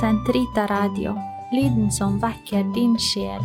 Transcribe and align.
Sentrita 0.00 0.66
Radio, 0.66 1.12
lyden 1.52 1.92
som 1.92 2.16
vekker 2.18 2.64
din 2.74 2.96
sjel. 2.98 3.44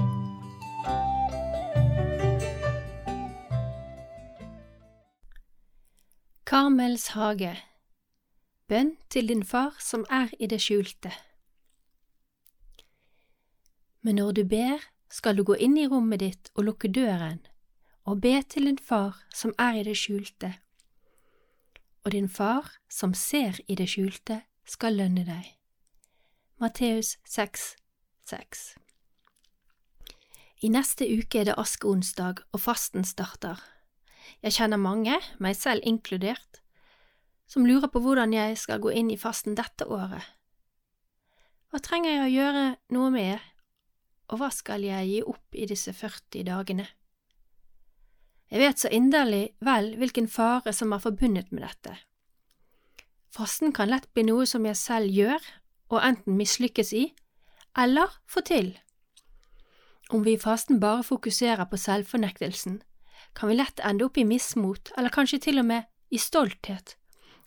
Karmels 6.44 7.08
hage 7.14 7.54
Bønn 8.66 8.96
til 9.14 9.30
din 9.30 9.44
far 9.46 9.78
som 9.78 10.08
er 10.10 10.34
i 10.40 10.50
det 10.50 10.58
skjulte. 10.66 11.12
Men 14.02 14.18
når 14.18 14.32
du 14.32 14.44
ber, 14.50 14.82
skal 15.10 15.38
du 15.38 15.44
gå 15.46 15.54
inn 15.54 15.78
i 15.78 15.86
rommet 15.86 16.26
ditt 16.26 16.52
og 16.56 16.66
lukke 16.72 16.90
døren, 16.90 17.44
og 18.10 18.26
be 18.26 18.42
til 18.42 18.66
din 18.66 18.82
far 18.82 19.22
som 19.30 19.54
er 19.60 19.84
i 19.84 19.86
det 19.86 20.00
skjulte. 20.02 20.56
Og 22.04 22.12
din 22.18 22.30
far 22.30 22.74
som 22.90 23.14
ser 23.14 23.62
i 23.68 23.78
det 23.78 23.92
skjulte, 23.94 24.42
skal 24.66 24.98
lønne 24.98 25.30
deg. 25.30 25.59
Matteus 26.60 27.18
6, 27.24 27.76
6 28.28 28.76
I 30.60 30.70
neste 30.70 31.06
uke 31.08 31.40
er 31.40 31.46
det 31.48 31.54
askeonsdag, 31.56 32.42
og 32.52 32.60
fasten 32.60 33.06
starter. 33.08 33.62
Jeg 34.44 34.58
kjenner 34.58 34.82
mange, 34.84 35.16
meg 35.40 35.56
selv 35.56 35.88
inkludert, 35.88 36.60
som 37.48 37.64
lurer 37.64 37.88
på 37.88 38.02
hvordan 38.04 38.36
jeg 38.36 38.58
skal 38.60 38.82
gå 38.84 38.92
inn 38.92 39.08
i 39.08 39.16
fasten 39.16 39.56
dette 39.56 39.88
året. 39.88 40.20
Hva 41.72 41.80
trenger 41.80 42.12
jeg 42.12 42.26
å 42.26 42.34
gjøre 42.34 42.66
noe 42.92 43.14
med, 43.16 43.48
og 44.28 44.44
hva 44.44 44.52
skal 44.52 44.84
jeg 44.84 45.08
gi 45.14 45.24
opp 45.32 45.56
i 45.56 45.70
disse 45.72 45.96
40 45.96 46.44
dagene? 46.52 46.90
Jeg 48.52 48.66
vet 48.66 48.84
så 48.84 48.92
inderlig 48.92 49.46
vel 49.64 49.94
hvilken 49.96 50.28
fare 50.28 50.76
som 50.76 50.92
er 50.92 51.08
forbundet 51.08 51.56
med 51.56 51.64
dette. 51.64 51.96
Fasten 53.32 53.72
kan 53.72 53.96
lett 53.96 54.12
bli 54.12 54.28
noe 54.28 54.44
som 54.44 54.68
jeg 54.68 54.76
selv 54.76 55.08
gjør, 55.08 55.40
og 55.90 56.04
enten 56.06 56.38
mislykkes 56.38 56.94
i, 56.94 57.08
eller 57.78 58.14
få 58.30 58.42
til. 58.46 58.74
Om 60.10 60.24
vi 60.26 60.34
i 60.34 60.42
fasten 60.42 60.80
bare 60.80 61.04
fokuserer 61.04 61.66
på 61.70 61.78
selvfornektelsen, 61.78 62.82
kan 63.36 63.50
vi 63.50 63.60
lett 63.60 63.82
ende 63.86 64.08
opp 64.08 64.18
i 64.18 64.26
mismot, 64.26 64.92
eller 64.98 65.14
kanskje 65.14 65.40
til 65.50 65.62
og 65.62 65.68
med 65.70 65.86
i 66.10 66.18
stolthet. 66.18 66.96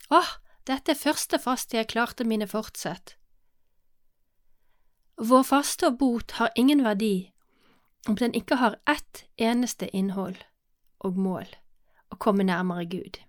Åh, 0.09 0.29
dette 0.67 0.93
er 0.93 0.99
første 0.99 1.39
faste 1.39 1.77
jeg 1.77 1.91
klarte 1.91 2.23
mine 2.23 2.47
fortsett. 2.47 3.17
Vår 5.19 5.43
faste 5.43 5.91
og 5.91 5.99
bot 5.99 6.37
har 6.39 6.55
ingen 6.55 6.83
verdi 6.83 7.33
om 8.09 8.15
den 8.19 8.33
ikke 8.35 8.57
har 8.59 8.79
ett 8.89 9.25
eneste 9.37 9.87
innhold 9.95 10.39
og 10.99 11.19
mål– 11.19 11.47
å 12.11 12.17
komme 12.19 12.43
nærmere 12.47 12.85
Gud. 12.89 13.19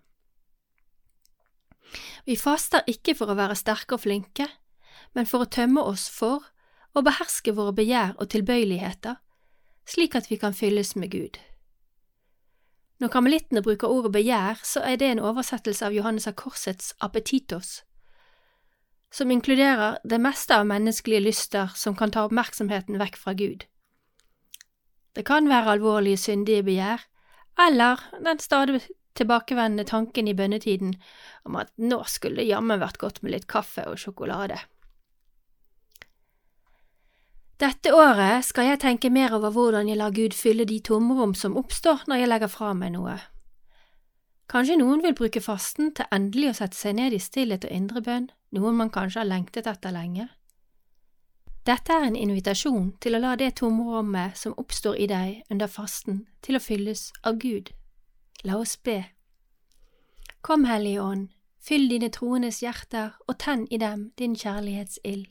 Vi 2.27 2.37
faster 2.41 2.87
ikke 2.91 3.15
for 3.15 3.31
å 3.31 3.37
være 3.39 3.57
sterke 3.59 3.97
og 3.97 4.03
flinke, 4.03 4.48
men 5.14 5.27
for 5.27 5.45
å 5.45 5.50
tømme 5.50 5.83
oss 5.83 6.09
for 6.11 6.50
og 6.95 7.06
beherske 7.06 7.55
våre 7.55 7.75
begjær 7.75 8.14
og 8.19 8.31
tilbøyeligheter, 8.34 9.19
slik 9.86 10.14
at 10.14 10.31
vi 10.31 10.39
kan 10.41 10.55
fylles 10.55 10.95
med 10.97 11.11
Gud. 11.12 11.39
Når 13.03 13.11
karmelittene 13.11 13.62
bruker 13.62 13.91
ordet 13.91 14.12
begjær, 14.14 14.61
så 14.62 14.81
er 14.86 14.97
det 14.97 15.11
en 15.11 15.23
oversettelse 15.23 15.84
av 15.86 15.95
Johannes 15.97 16.28
av 16.31 16.36
Korsets 16.39 16.95
appetitos, 17.03 17.83
som 19.14 19.31
inkluderer 19.31 19.98
det 20.05 20.19
meste 20.23 20.56
av 20.56 20.67
menneskelige 20.67 21.23
lyster 21.27 21.75
som 21.79 21.97
kan 21.98 22.14
ta 22.14 22.25
oppmerksomheten 22.27 22.98
vekk 23.03 23.19
fra 23.19 23.34
Gud. 23.39 23.67
Det 25.14 25.27
kan 25.27 25.51
være 25.51 25.77
alvorlige 25.77 26.19
syndige 26.19 26.64
begjær, 26.67 27.03
eller 27.67 28.03
den 28.23 28.41
stadig 28.42 28.81
tilbakevendende 29.14 29.84
tanken 29.86 30.29
i 30.29 30.34
bønnetiden 30.34 30.97
om 31.47 31.58
at 31.61 31.70
nå 31.79 32.01
skulle 32.11 32.42
det 32.42 32.48
jammen 32.48 32.83
vært 32.83 32.98
godt 33.03 33.23
med 33.23 33.34
litt 33.34 33.47
kaffe 33.51 33.86
og 33.91 34.01
sjokolade. 34.03 34.58
Dette 37.62 37.92
året 37.94 38.42
skal 38.42 38.66
jeg 38.66 38.80
tenke 38.83 39.11
mer 39.14 39.34
over 39.36 39.52
hvordan 39.55 39.86
jeg 39.86 39.98
lar 40.01 40.11
Gud 40.14 40.34
fylle 40.34 40.64
de 40.67 40.80
tomrom 40.83 41.36
som 41.39 41.55
oppstår 41.56 42.02
når 42.11 42.24
jeg 42.24 42.30
legger 42.33 42.51
fra 42.51 42.73
meg 42.74 42.96
noe. 42.96 43.14
Kanskje 44.51 44.80
noen 44.80 45.05
vil 45.05 45.14
bruke 45.14 45.40
fasten 45.40 45.92
til 45.95 46.08
endelig 46.12 46.51
å 46.51 46.56
sette 46.58 46.77
seg 46.77 46.96
ned 46.98 47.14
i 47.14 47.20
stillhet 47.23 47.64
og 47.68 47.77
indre 47.77 48.02
bønn, 48.02 48.27
noen 48.58 48.74
man 48.80 48.90
kanskje 48.90 49.23
har 49.23 49.30
lengtet 49.30 49.70
etter 49.70 49.95
lenge. 49.95 50.27
Dette 51.64 51.95
er 51.95 52.08
en 52.08 52.18
invitasjon 52.18 52.90
til 53.01 53.14
å 53.17 53.23
la 53.23 53.36
det 53.40 53.55
tomrommet 53.62 54.36
som 54.36 54.58
oppstår 54.61 54.98
i 55.00 55.06
deg 55.08 55.55
under 55.55 55.70
fasten, 55.70 56.27
til 56.42 56.58
å 56.58 56.61
fylles 56.61 57.06
av 57.23 57.39
Gud. 57.40 57.70
La 58.45 58.58
oss 58.58 58.74
be. 58.77 58.98
Kom, 60.42 60.67
Hellige 60.68 61.00
Ånd, 61.00 61.30
fyll 61.62 61.86
dine 61.89 62.11
troendes 62.12 62.61
hjerter 62.67 63.14
og 63.24 63.39
tenn 63.40 63.64
i 63.70 63.80
dem 63.80 64.11
din 64.18 64.34
kjærlighetsild 64.36 65.30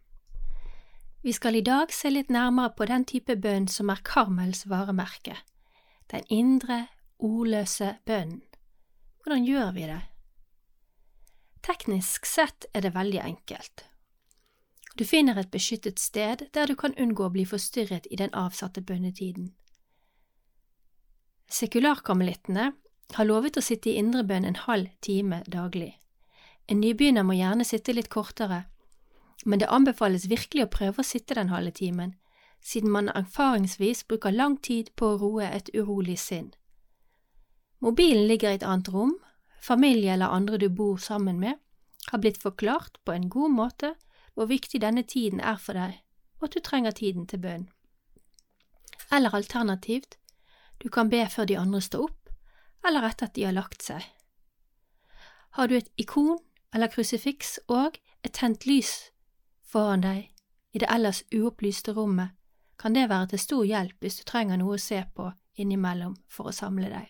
Vi 1.21 1.33
skal 1.33 1.55
i 1.55 1.61
dag 1.61 1.91
se 1.93 2.09
litt 2.09 2.31
nærmere 2.33 2.73
på 2.73 2.87
den 2.89 3.03
type 3.05 3.35
bønn 3.37 3.67
som 3.69 3.91
er 3.93 4.01
Karmels 4.01 4.63
varemerke, 4.69 5.35
den 6.09 6.25
indre, 6.33 6.87
ordløse 7.21 7.97
bønnen. 8.09 8.41
Hvordan 9.21 9.45
gjør 9.45 9.69
vi 9.75 9.85
det? 9.85 9.99
Teknisk 11.61 12.25
sett 12.25 12.65
er 12.73 12.81
det 12.81 12.95
veldig 12.95 13.21
enkelt. 13.21 13.85
Du 14.97 15.05
finner 15.05 15.37
et 15.37 15.51
beskyttet 15.53 16.01
sted 16.01 16.47
der 16.57 16.65
du 16.65 16.73
kan 16.75 16.97
unngå 16.97 17.27
å 17.27 17.33
bli 17.35 17.45
forstyrret 17.45 18.09
i 18.09 18.17
den 18.17 18.33
avsatte 18.33 18.81
bønnetiden. 18.81 19.51
Sekularkarmelittene 21.53 22.71
har 23.13 23.29
lovet 23.29 23.61
å 23.61 23.63
sitte 23.63 23.91
i 23.91 23.99
indrebønn 24.01 24.47
en 24.47 24.57
halv 24.65 24.89
time 25.05 25.43
daglig. 25.45 25.93
En 26.65 26.81
nybegynner 26.81 27.23
må 27.27 27.37
gjerne 27.37 27.67
sitte 27.67 27.93
litt 27.93 28.09
kortere, 28.09 28.63
men 29.45 29.59
det 29.59 29.69
anbefales 29.69 30.29
virkelig 30.29 30.65
å 30.65 30.73
prøve 30.73 31.01
å 31.01 31.07
sitte 31.07 31.37
den 31.37 31.49
halve 31.49 31.71
timen, 31.71 32.15
siden 32.61 32.91
man 32.93 33.09
erfaringsvis 33.09 34.03
bruker 34.07 34.31
lang 34.31 34.57
tid 34.57 34.91
på 34.95 35.13
å 35.13 35.17
roe 35.21 35.47
et 35.49 35.71
urolig 35.73 36.19
sinn. 36.19 36.51
Mobilen 37.81 38.27
ligger 38.29 38.51
i 38.51 38.59
et 38.59 38.67
annet 38.67 38.91
rom, 38.93 39.15
familie 39.61 40.13
eller 40.13 40.33
andre 40.33 40.59
du 40.61 40.69
bor 40.69 40.97
sammen 41.01 41.39
med, 41.41 41.57
har 42.11 42.21
blitt 42.21 42.41
forklart 42.41 42.99
på 43.05 43.13
en 43.13 43.29
god 43.29 43.51
måte 43.51 43.93
hvor 44.33 44.49
viktig 44.49 44.81
denne 44.81 45.03
tiden 45.03 45.41
er 45.41 45.57
for 45.57 45.77
deg, 45.77 45.97
og 46.39 46.49
at 46.49 46.55
du 46.55 46.61
trenger 46.61 46.91
tiden 46.97 47.27
til 47.27 47.41
bønn. 47.41 47.67
Eller 49.11 49.35
alternativt, 49.35 50.17
du 50.81 50.89
kan 50.89 51.09
be 51.09 51.25
før 51.29 51.45
de 51.45 51.57
andre 51.57 51.81
står 51.81 52.05
opp, 52.09 52.29
eller 52.85 53.05
etter 53.05 53.29
at 53.29 53.35
de 53.35 53.45
har 53.45 53.57
lagt 53.57 53.83
seg. 53.85 54.05
Har 55.57 55.67
du 55.67 55.75
et 55.77 55.89
ikon 55.97 56.39
eller 56.73 56.89
krusifiks 56.89 57.59
og 57.67 57.97
et 58.23 58.33
tent 58.33 58.65
lys 58.65 59.11
foran 59.71 60.03
deg 60.03 60.27
i 60.71 60.81
det 60.83 60.89
ellers 60.91 61.23
uopplyste 61.35 61.95
rommet, 61.95 62.35
kan 62.79 62.95
det 62.95 63.09
være 63.09 63.33
til 63.33 63.41
stor 63.43 63.65
hjelp 63.67 64.03
hvis 64.03 64.19
du 64.19 64.23
trenger 64.27 64.59
noe 64.59 64.77
å 64.77 64.81
se 64.81 65.01
på 65.15 65.31
innimellom 65.61 66.15
for 66.31 66.49
å 66.49 66.55
samle 66.55 66.89
deg. 66.91 67.09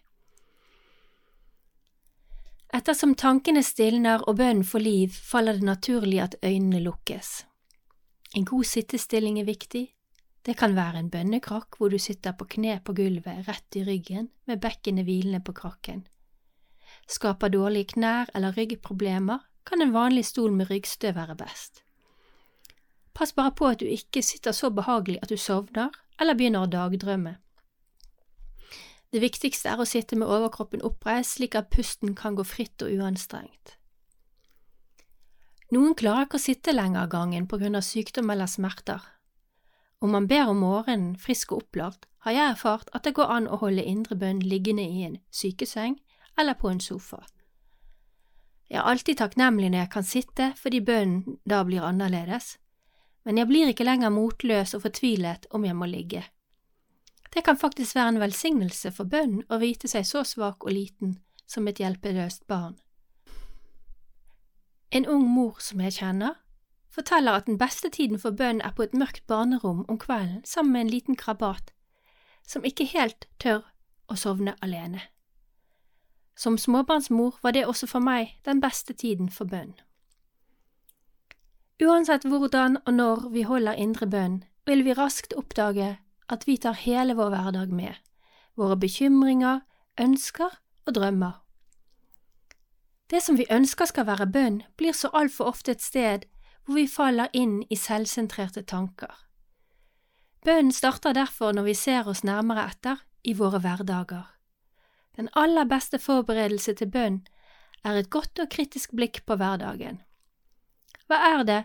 Ettersom 2.71 3.17
tankene 3.19 3.63
stilner 3.67 4.23
og 4.29 4.37
bønnen 4.39 4.63
får 4.63 4.83
liv, 4.83 5.15
faller 5.15 5.59
det 5.59 5.67
naturlig 5.67 6.21
at 6.23 6.37
øynene 6.39 6.79
lukkes. 6.85 7.41
En 8.35 8.47
god 8.47 8.63
sittestilling 8.63 9.41
er 9.41 9.49
viktig. 9.49 9.89
Det 10.41 10.55
kan 10.57 10.73
være 10.75 11.01
en 11.01 11.11
bønnekrakk 11.11 11.75
hvor 11.77 11.91
du 11.91 11.99
sitter 11.99 12.33
på 12.33 12.47
kne 12.55 12.77
på 12.85 12.95
gulvet 12.95 13.43
rett 13.49 13.75
i 13.75 13.83
ryggen 13.85 14.29
med 14.47 14.63
bekkenet 14.63 15.05
hvilende 15.05 15.43
på 15.43 15.53
krakken. 15.53 16.05
Skaper 17.11 17.51
dårlige 17.51 17.97
knær 17.97 18.31
eller 18.35 18.55
ryggproblemer, 18.55 19.43
kan 19.67 19.83
en 19.83 19.93
vanlig 19.93 20.25
stol 20.25 20.55
med 20.55 20.71
ryggstøv 20.71 21.19
være 21.19 21.35
best. 21.37 21.83
Pass 23.13 23.35
bare 23.35 23.51
på 23.51 23.67
at 23.67 23.81
du 23.81 23.85
ikke 23.85 24.23
sitter 24.23 24.55
så 24.55 24.69
behagelig 24.69 25.19
at 25.21 25.29
du 25.29 25.37
sovner 25.37 25.91
eller 26.19 26.37
begynner 26.37 26.65
å 26.65 26.71
dagdrømme. 26.71 27.35
Det 29.11 29.19
viktigste 29.19 29.73
er 29.73 29.81
å 29.81 29.87
sitte 29.87 30.15
med 30.15 30.31
overkroppen 30.31 30.83
oppreist 30.87 31.35
slik 31.35 31.57
at 31.59 31.71
pusten 31.73 32.15
kan 32.15 32.37
gå 32.37 32.45
fritt 32.47 32.83
og 32.85 32.93
uanstrengt. 32.95 33.75
Noen 35.71 35.95
klarer 35.95 36.27
ikke 36.27 36.39
å 36.39 36.43
sitte 36.43 36.75
lenger 36.75 37.05
av 37.05 37.11
gangen 37.11 37.47
på 37.47 37.59
grunn 37.59 37.75
av 37.79 37.83
sykdom 37.87 38.31
eller 38.31 38.47
smerter. 38.47 39.03
Om 40.01 40.15
man 40.15 40.27
ber 40.27 40.49
om 40.51 40.63
morgenen 40.63 41.17
frisk 41.19 41.51
og 41.51 41.65
opplagt, 41.65 42.07
har 42.23 42.35
jeg 42.35 42.53
erfart 42.53 42.89
at 42.95 43.03
det 43.03 43.15
går 43.17 43.31
an 43.35 43.47
å 43.47 43.59
holde 43.61 43.83
indre 43.83 44.15
bønn 44.15 44.41
liggende 44.43 44.83
i 44.83 45.03
en 45.07 45.19
sykeseng 45.31 45.99
eller 46.39 46.55
på 46.59 46.71
en 46.71 46.79
sofa. 46.79 47.21
Jeg 48.71 48.79
er 48.79 48.87
alltid 48.87 49.19
takknemlig 49.19 49.71
når 49.71 49.83
jeg 49.83 49.91
kan 49.91 50.07
sitte 50.07 50.51
fordi 50.59 50.79
bønnen 50.87 51.39
da 51.43 51.63
blir 51.67 51.83
annerledes, 51.83 52.55
men 53.23 53.37
jeg 53.37 53.49
blir 53.49 53.71
ikke 53.71 53.85
lenger 53.85 54.13
motløs 54.13 54.73
og 54.77 54.85
fortvilet 54.85 55.47
om 55.51 55.65
jeg 55.65 55.77
må 55.77 55.89
ligge. 55.89 56.23
Det 57.33 57.43
kan 57.45 57.57
faktisk 57.57 57.95
være 57.95 58.15
en 58.15 58.19
velsignelse 58.19 58.91
for 58.91 59.07
bønn 59.07 59.43
å 59.49 59.59
vite 59.61 59.87
seg 59.87 60.07
så 60.07 60.23
svak 60.27 60.65
og 60.65 60.73
liten 60.75 61.19
som 61.47 61.67
et 61.67 61.79
hjelpeløst 61.79 62.47
barn. 62.47 62.75
En 64.91 65.07
ung 65.07 65.27
mor 65.27 65.59
som 65.63 65.79
jeg 65.79 65.95
kjenner, 66.01 66.35
forteller 66.91 67.39
at 67.39 67.47
den 67.47 67.57
beste 67.57 67.89
tiden 67.89 68.19
for 68.19 68.35
bønn 68.35 68.59
er 68.61 68.73
på 68.75 68.83
et 68.83 68.97
mørkt 68.97 69.23
barnerom 69.27 69.85
om 69.87 69.99
kvelden 69.99 70.41
sammen 70.43 70.73
med 70.73 70.81
en 70.81 70.91
liten 70.91 71.15
krabat, 71.15 71.71
som 72.47 72.65
ikke 72.67 72.89
helt 72.91 73.29
tør 73.39 73.63
å 74.11 74.17
sovne 74.19 74.57
alene. 74.61 74.99
Som 76.35 76.57
småbarnsmor 76.57 77.39
var 77.43 77.55
det 77.55 77.63
også 77.67 77.87
for 77.87 78.03
meg 78.03 78.35
den 78.43 78.59
beste 78.59 78.93
tiden 78.93 79.29
for 79.29 79.47
bønn. 79.47 79.75
Uansett 81.81 82.27
hvordan 82.29 82.77
og 82.85 82.93
når 82.93 83.29
vi 83.33 83.41
holder 83.41 83.73
indre 83.73 84.05
bønn, 84.05 84.43
vil 84.69 84.83
vi 84.85 84.93
raskt 84.93 85.33
oppdage 85.33 85.95
at 86.29 86.43
vi 86.47 86.57
tar 86.61 86.77
hele 86.77 87.15
vår 87.17 87.31
hverdag 87.33 87.71
med, 87.73 87.95
våre 88.55 88.77
bekymringer, 88.77 89.63
ønsker 89.97 90.59
og 90.85 90.93
drømmer. 90.93 91.39
Det 93.09 93.23
som 93.23 93.37
vi 93.37 93.49
ønsker 93.51 93.89
skal 93.89 94.05
være 94.07 94.29
bønn, 94.29 94.61
blir 94.77 94.93
så 94.93 95.09
altfor 95.13 95.49
ofte 95.51 95.73
et 95.73 95.81
sted 95.81 96.27
hvor 96.65 96.77
vi 96.77 96.85
faller 96.87 97.33
inn 97.33 97.63
i 97.69 97.75
selvsentrerte 97.75 98.61
tanker. 98.61 99.11
Bønnen 100.45 100.71
starter 100.71 101.17
derfor 101.17 101.51
når 101.53 101.67
vi 101.71 101.75
ser 101.77 102.07
oss 102.07 102.23
nærmere 102.23 102.67
etter 102.69 103.01
i 103.25 103.33
våre 103.33 103.59
hverdager. 103.61 104.29
Den 105.17 105.29
aller 105.33 105.65
beste 105.65 105.99
forberedelse 105.99 106.77
til 106.77 106.93
bønn 106.93 107.19
er 107.83 107.97
et 107.97 108.09
godt 108.13 108.39
og 108.39 108.49
kritisk 108.53 108.93
blikk 108.95 109.25
på 109.25 109.35
hverdagen. 109.35 109.99
Hva 111.11 111.17
er 111.27 111.41
det 111.43 111.63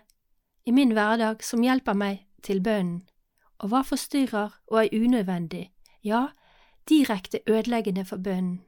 i 0.67 0.73
min 0.75 0.91
hverdag 0.91 1.45
som 1.47 1.61
hjelper 1.63 1.95
meg 1.95 2.25
til 2.43 2.59
bønnen, 2.59 3.05
og 3.63 3.71
hva 3.71 3.85
forstyrrer 3.87 4.57
og 4.73 4.79
er 4.81 4.89
unødvendig, 4.91 5.69
ja, 6.03 6.33
direkte 6.91 7.39
ødeleggende 7.47 8.03
for 8.09 8.19
bønnen? 8.19 8.65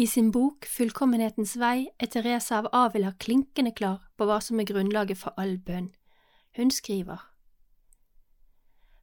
I 0.00 0.06
sin 0.06 0.30
bok 0.32 0.64
Fullkommenhetens 0.64 1.58
vei 1.60 1.90
er 2.00 2.08
Teresa 2.08 2.62
av 2.62 2.70
Avila 2.72 3.12
klinkende 3.20 3.74
klar 3.76 4.00
på 4.16 4.24
hva 4.24 4.40
som 4.40 4.64
er 4.64 4.70
grunnlaget 4.72 5.20
for 5.20 5.36
all 5.36 5.58
bønn. 5.58 5.92
Hun 6.56 6.72
skriver 6.72 7.20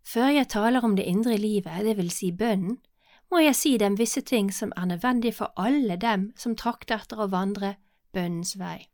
Før 0.02 0.34
jeg 0.40 0.50
taler 0.50 0.82
om 0.82 0.98
det 0.98 1.06
indre 1.06 1.38
livet, 1.38 1.86
det 1.86 2.00
vil 2.02 2.10
si 2.10 2.32
bønnen, 2.32 2.82
må 3.30 3.46
jeg 3.46 3.56
si 3.56 3.78
dem 3.78 4.02
visse 4.02 4.26
ting 4.26 4.50
som 4.50 4.74
er 4.74 4.90
nødvendige 4.90 5.38
for 5.38 5.54
alle 5.54 6.02
dem 6.02 6.32
som 6.36 6.58
trakter 6.58 6.98
etter 6.98 7.22
å 7.22 7.30
vandre 7.30 7.76
bønnens 8.10 8.58
vei. 8.58 8.88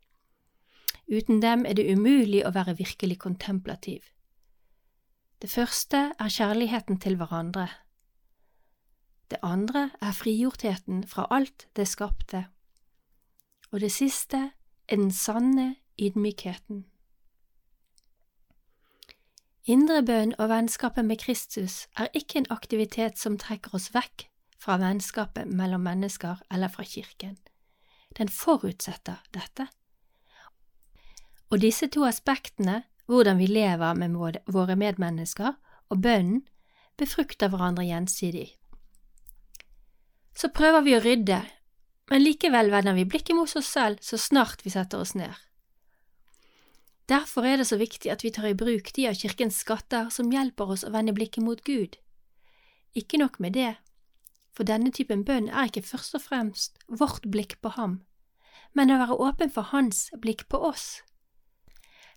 Uten 1.10 1.42
dem 1.42 1.64
er 1.64 1.76
det 1.76 1.86
umulig 1.92 2.44
å 2.46 2.52
være 2.54 2.76
virkelig 2.78 3.18
kontemplativ. 3.18 4.00
Det 5.42 5.50
første 5.50 6.14
er 6.18 6.32
kjærligheten 6.32 7.00
til 7.00 7.16
hverandre. 7.20 7.68
Det 9.30 9.38
andre 9.42 9.90
er 10.00 10.12
frigjortheten 10.12 11.04
fra 11.08 11.26
alt 11.30 11.68
det 11.76 11.88
skapte. 11.88 12.46
Og 13.72 13.80
det 13.80 13.92
siste 13.92 14.50
er 14.88 14.96
den 14.96 15.10
sanne 15.12 15.76
ydmykheten. 16.00 16.84
Indre 19.64 20.02
bønn 20.04 20.34
og 20.38 20.48
vennskapet 20.48 21.04
med 21.04 21.18
Kristus 21.20 21.86
er 21.96 22.08
ikke 22.12 22.38
en 22.38 22.50
aktivitet 22.52 23.18
som 23.18 23.38
trekker 23.40 23.74
oss 23.74 23.94
vekk 23.94 24.26
fra 24.60 24.76
vennskapet 24.80 25.48
mellom 25.48 25.80
mennesker 25.84 26.42
eller 26.52 26.68
fra 26.68 26.84
kirken. 26.84 27.38
Den 28.16 28.28
forutsetter 28.28 29.24
dette. 29.32 29.68
Og 31.52 31.60
disse 31.60 31.88
to 31.92 32.04
aspektene, 32.08 32.82
hvordan 33.06 33.38
vi 33.38 33.46
lever 33.50 33.94
med 33.98 34.16
våre 34.46 34.76
medmennesker 34.76 35.54
og 35.90 36.02
bønnen, 36.02 36.44
befrukter 36.96 37.50
hverandre 37.50 37.84
gjensidig. 37.84 38.54
Så 40.34 40.50
prøver 40.54 40.82
vi 40.86 40.94
å 40.96 41.02
rydde, 41.02 41.40
men 42.10 42.22
likevel 42.22 42.70
vender 42.70 42.94
vi 42.96 43.06
blikket 43.08 43.36
mot 43.36 43.50
oss 43.50 43.70
selv 43.70 44.02
så 44.02 44.18
snart 44.20 44.64
vi 44.64 44.72
setter 44.74 45.02
oss 45.02 45.14
ned. 45.18 45.32
Derfor 47.10 47.44
er 47.44 47.58
det 47.60 47.68
så 47.68 47.76
viktig 47.76 48.10
at 48.12 48.24
vi 48.24 48.32
tar 48.32 48.48
i 48.48 48.56
bruk 48.56 48.90
de 48.96 49.08
av 49.10 49.18
kirkens 49.18 49.58
skatter 49.60 50.08
som 50.14 50.30
hjelper 50.32 50.72
oss 50.72 50.86
å 50.86 50.92
vende 50.94 51.12
blikket 51.16 51.44
mot 51.44 51.60
Gud. 51.66 51.98
Ikke 52.96 53.20
nok 53.20 53.40
med 53.42 53.58
det, 53.58 53.74
for 54.54 54.64
denne 54.64 54.92
typen 54.94 55.24
bønn 55.26 55.50
er 55.50 55.68
ikke 55.68 55.84
først 55.84 56.16
og 56.16 56.24
fremst 56.24 56.78
vårt 56.88 57.26
blikk 57.26 57.58
på 57.60 57.74
ham, 57.76 57.98
men 58.72 58.92
å 58.94 59.00
være 59.02 59.18
åpen 59.20 59.52
for 59.52 59.74
hans 59.74 60.06
blikk 60.22 60.46
på 60.48 60.62
oss. 60.62 61.02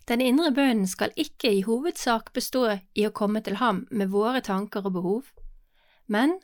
Den 0.08 0.20
indre 0.24 0.52
bønnen 0.56 0.86
skal 0.88 1.12
ikke 1.20 1.50
i 1.52 1.64
hovedsak 1.66 2.32
bestå 2.32 2.62
i 2.96 3.04
å 3.04 3.12
komme 3.12 3.42
til 3.44 3.58
ham 3.60 3.82
med 3.90 4.08
våre 4.08 4.40
tanker 4.40 4.86
og 4.88 4.94
behov, 4.94 5.26
men 6.06 6.38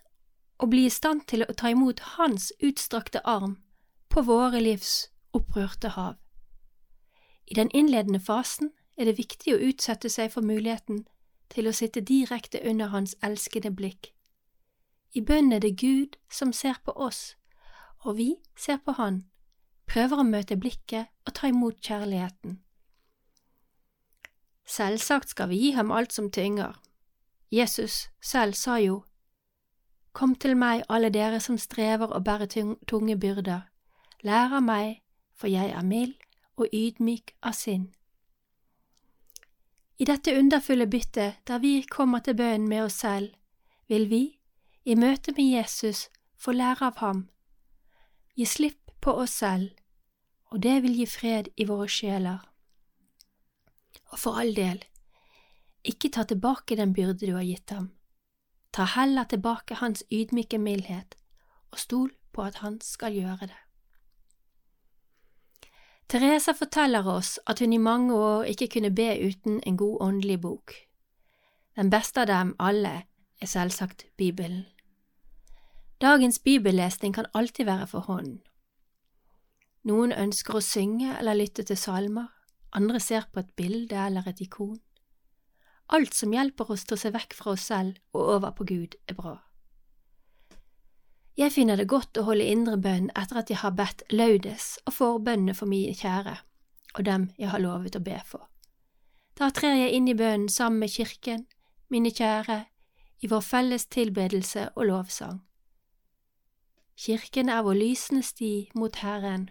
å 0.60 0.68
bli 0.68 0.84
i 0.84 0.92
stand 0.92 1.24
til 1.30 1.46
å 1.48 1.54
ta 1.56 1.70
imot 1.72 2.02
Hans 2.16 2.50
utstrakte 2.60 3.22
arm 3.24 3.56
på 4.12 4.22
våre 4.28 4.60
livs 4.60 5.08
opprørte 5.32 5.94
hav. 5.96 6.18
I 7.48 7.56
den 7.56 7.70
innledende 7.72 8.20
fasen 8.20 8.70
er 8.96 9.08
det 9.08 9.18
viktig 9.18 9.54
å 9.54 9.62
utsette 9.70 10.10
seg 10.12 10.30
for 10.32 10.44
muligheten 10.44 11.06
til 11.48 11.68
å 11.68 11.72
sitte 11.72 12.04
direkte 12.04 12.60
under 12.68 12.92
Hans 12.92 13.16
elskede 13.24 13.72
blikk. 13.72 14.12
I 15.16 15.24
bønnen 15.24 15.56
er 15.56 15.64
det 15.64 15.76
Gud 15.80 16.18
som 16.28 16.52
ser 16.52 16.76
på 16.84 16.92
oss, 16.92 17.34
og 18.04 18.20
vi 18.20 18.36
ser 18.56 18.76
på 18.84 18.92
Han, 19.00 19.24
prøver 19.88 20.20
å 20.20 20.28
møte 20.28 20.60
blikket 20.60 21.08
og 21.24 21.34
ta 21.34 21.48
imot 21.48 21.80
kjærligheten. 21.80 22.60
Selvsagt 24.66 25.28
skal 25.28 25.48
vi 25.48 25.58
gi 25.60 25.70
ham 25.76 25.90
alt 25.92 26.12
som 26.12 26.30
tynger. 26.30 26.80
Jesus 27.52 28.08
selv 28.22 28.54
sa 28.54 28.78
jo 28.80 29.04
Kom 30.14 30.34
til 30.34 30.54
meg, 30.56 30.84
alle 30.88 31.10
dere 31.10 31.40
som 31.40 31.58
strever 31.58 32.06
og 32.06 32.24
bærer 32.24 32.46
tunge 32.86 33.16
byrder. 33.18 33.66
Lær 34.22 34.54
av 34.54 34.62
meg, 34.62 35.02
for 35.34 35.50
jeg 35.50 35.72
er 35.74 35.82
mild 35.82 36.14
og 36.56 36.68
ydmyk 36.72 37.34
av 37.42 37.56
sinn. 37.58 37.88
I 39.98 40.06
dette 40.06 40.38
underfulle 40.38 40.86
byttet, 40.86 41.42
der 41.46 41.58
vi 41.58 41.82
kommer 41.90 42.18
til 42.18 42.36
bønnen 42.38 42.68
med 42.68 42.84
oss 42.86 43.00
selv, 43.02 43.34
vil 43.88 44.06
vi, 44.10 44.38
i 44.84 44.94
møte 44.94 45.34
med 45.36 45.50
Jesus, 45.50 46.08
få 46.38 46.52
lære 46.52 46.86
av 46.86 47.02
ham, 47.02 47.28
gi 48.34 48.46
slipp 48.46 48.94
på 49.00 49.14
oss 49.18 49.34
selv, 49.42 49.70
og 50.50 50.62
det 50.62 50.80
vil 50.82 50.94
gi 50.98 51.06
fred 51.10 51.50
i 51.56 51.66
våre 51.66 51.88
sjeler. 51.90 52.53
Og 54.14 54.18
for 54.22 54.38
all 54.38 54.54
del, 54.54 54.78
ikke 55.84 56.08
ta 56.14 56.22
tilbake 56.22 56.78
den 56.78 56.94
byrde 56.94 57.26
du 57.26 57.34
har 57.34 57.44
gitt 57.44 57.74
ham 57.74 57.90
Ta 58.74 58.84
heller 58.84 59.24
tilbake 59.30 59.74
hans 59.78 60.02
ydmyke 60.10 60.58
mildhet, 60.58 61.14
og 61.70 61.78
stol 61.78 62.10
på 62.32 62.42
at 62.42 62.56
han 62.58 62.80
skal 62.82 63.14
gjøre 63.14 63.46
det. 63.46 63.60
Teresa 66.10 66.52
forteller 66.52 67.06
oss 67.06 67.38
at 67.46 67.58
hun 67.62 67.72
i 67.72 67.78
mange 67.78 68.14
år 68.14 68.42
ikke 68.50 68.68
kunne 68.68 68.90
be 68.90 69.06
uten 69.28 69.60
en 69.66 69.76
god 69.76 69.96
åndelig 70.00 70.40
bok. 70.40 70.74
Den 71.76 71.90
beste 71.90 72.20
av 72.20 72.26
dem 72.26 72.54
alle 72.58 73.04
er 73.40 73.46
selvsagt 73.46 74.06
Bibelen. 74.16 74.66
Dagens 76.00 76.38
bibellesning 76.38 77.14
kan 77.14 77.30
alltid 77.34 77.64
være 77.64 77.86
for 77.86 78.00
hånden. 78.00 78.42
Noen 79.84 80.12
ønsker 80.12 80.58
å 80.58 80.60
synge 80.60 81.14
eller 81.18 81.38
lytte 81.38 81.62
til 81.62 81.78
salmer, 81.78 82.26
andre 82.74 83.00
ser 83.00 83.26
på 83.32 83.40
et 83.40 83.54
bilde 83.56 83.96
eller 83.96 84.28
et 84.28 84.40
ikon. 84.44 84.78
Alt 85.94 86.14
som 86.16 86.32
hjelper 86.32 86.70
oss 86.72 86.84
til 86.84 86.96
å 86.96 87.00
se 87.00 87.12
vekk 87.14 87.36
fra 87.36 87.54
oss 87.54 87.66
selv 87.70 87.98
og 88.16 88.36
over 88.38 88.54
på 88.56 88.66
Gud, 88.68 88.96
er 89.08 89.18
bra. 89.18 89.36
Jeg 91.36 91.50
finner 91.50 91.76
det 91.76 91.90
godt 91.90 92.16
å 92.16 92.24
holde 92.28 92.46
indre 92.46 92.76
bønn 92.78 93.10
etter 93.18 93.40
at 93.40 93.50
jeg 93.50 93.58
har 93.60 93.74
bedt 93.74 94.04
laudes 94.14 94.76
og 94.86 94.94
forbønnene 94.94 95.56
for 95.58 95.70
mine 95.70 95.94
kjære 95.98 96.36
og 96.94 97.04
dem 97.04 97.30
jeg 97.38 97.50
har 97.50 97.62
lovet 97.62 97.96
å 97.98 98.02
be 98.04 98.18
for. 98.26 98.46
Da 99.34 99.50
trer 99.50 99.74
jeg 99.74 99.96
inn 99.96 100.06
i 100.08 100.14
bønnen 100.14 100.48
sammen 100.48 100.84
med 100.84 100.94
kirken, 100.94 101.46
mine 101.90 102.12
kjære, 102.14 102.64
i 103.24 103.30
vår 103.30 103.42
felles 103.42 103.86
tilbedelse 103.90 104.68
og 104.76 104.86
lovsang. 104.90 105.40
Kirken 106.94 107.50
er 107.50 107.64
vår 107.66 107.80
lysende 107.80 108.22
sti 108.22 108.52
mot 108.78 108.94
Herren. 109.02 109.48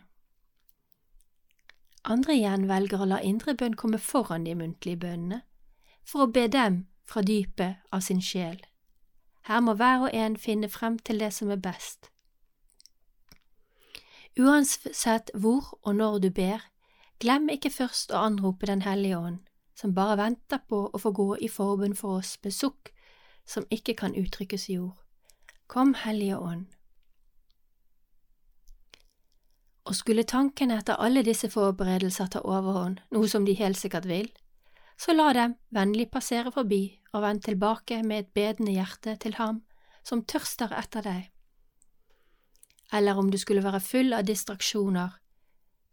Andre 2.03 2.35
igjen 2.35 2.67
velger 2.67 3.01
å 3.01 3.07
la 3.07 3.19
indre 3.23 3.53
bønn 3.55 3.77
komme 3.79 3.99
foran 3.99 4.43
de 4.43 4.55
muntlige 4.59 4.99
bønnene 4.99 5.41
for 6.03 6.25
å 6.25 6.31
be 6.35 6.47
dem 6.51 6.83
fra 7.07 7.23
dypet 7.23 7.79
av 7.91 8.03
sin 8.03 8.21
sjel. 8.21 8.59
Her 9.47 9.61
må 9.63 9.75
hver 9.79 10.07
og 10.07 10.15
en 10.15 10.35
finne 10.39 10.69
frem 10.71 10.97
til 10.99 11.19
det 11.23 11.31
som 11.35 11.51
er 11.51 11.61
best. 11.63 12.09
Uansett 14.39 15.31
hvor 15.33 15.77
og 15.83 15.95
når 15.95 16.19
du 16.19 16.29
ber, 16.31 16.63
glem 17.19 17.49
ikke 17.53 17.71
først 17.71 18.11
å 18.11 18.23
anrope 18.27 18.65
Den 18.65 18.81
hellige 18.81 19.17
ånd, 19.17 19.39
som 19.75 19.95
bare 19.95 20.17
venter 20.17 20.59
på 20.67 20.89
å 20.91 20.99
få 20.99 21.11
gå 21.11 21.29
i 21.37 21.47
forbund 21.47 21.95
for 21.99 22.19
oss 22.19 22.37
med 22.43 22.53
sukk 22.53 22.93
som 23.45 23.67
ikke 23.69 23.93
kan 23.93 24.15
uttrykkes 24.15 24.69
i 24.69 24.77
ord. 24.79 24.97
Kom, 25.67 25.93
Hellige 25.93 26.39
Ånd. 26.39 26.65
Og 29.83 29.95
skulle 29.95 30.23
tankene 30.23 30.77
etter 30.79 30.99
alle 30.99 31.25
disse 31.27 31.49
forberedelser 31.51 32.29
ta 32.31 32.41
overhånd, 32.47 33.01
noe 33.11 33.27
som 33.27 33.45
de 33.45 33.55
helt 33.59 33.77
sikkert 33.79 34.07
vil, 34.07 34.29
så 34.97 35.13
la 35.13 35.31
dem 35.33 35.55
vennlig 35.73 36.09
passere 36.11 36.51
forbi 36.51 36.83
og 37.13 37.23
vend 37.25 37.43
tilbake 37.43 37.99
med 38.03 38.19
et 38.19 38.33
bedende 38.33 38.75
hjerte 38.75 39.17
til 39.19 39.35
ham 39.39 39.61
som 40.03 40.23
tørster 40.23 40.71
etter 40.77 41.03
deg. 41.03 41.29
Eller 42.93 43.17
om 43.17 43.31
du 43.31 43.37
skulle 43.37 43.63
være 43.63 43.81
full 43.81 44.13
av 44.13 44.25
distraksjoner, 44.27 45.17